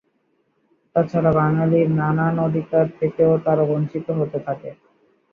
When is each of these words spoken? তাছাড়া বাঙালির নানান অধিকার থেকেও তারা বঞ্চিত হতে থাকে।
তাছাড়া 0.95 1.31
বাঙালির 1.37 1.87
নানান 1.99 2.35
অধিকার 2.47 2.85
থেকেও 2.99 3.31
তারা 3.45 3.63
বঞ্চিত 3.65 4.07
হতে 4.19 4.39
থাকে। 4.47 4.69